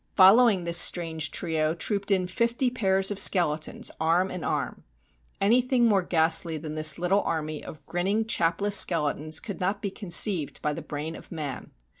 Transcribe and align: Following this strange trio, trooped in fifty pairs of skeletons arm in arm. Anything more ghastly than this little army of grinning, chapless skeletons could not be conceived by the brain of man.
Following 0.15 0.63
this 0.63 0.79
strange 0.79 1.29
trio, 1.29 1.75
trooped 1.75 2.09
in 2.09 2.25
fifty 2.25 2.71
pairs 2.71 3.11
of 3.11 3.19
skeletons 3.19 3.91
arm 4.01 4.31
in 4.31 4.43
arm. 4.43 4.83
Anything 5.39 5.85
more 5.85 6.01
ghastly 6.01 6.57
than 6.57 6.73
this 6.73 6.97
little 6.97 7.21
army 7.21 7.63
of 7.63 7.85
grinning, 7.85 8.25
chapless 8.25 8.75
skeletons 8.75 9.39
could 9.39 9.59
not 9.59 9.79
be 9.79 9.91
conceived 9.91 10.59
by 10.63 10.73
the 10.73 10.81
brain 10.81 11.15
of 11.15 11.31
man. 11.31 11.69